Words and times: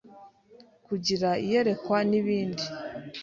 kugira 0.85 1.29
iyerekwa 1.43 1.97
n’ibindi 2.09 2.65